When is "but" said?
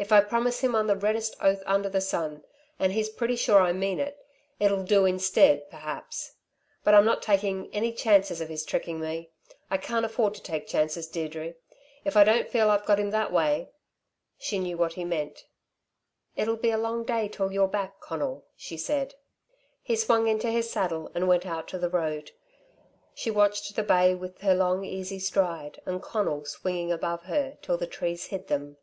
6.84-6.94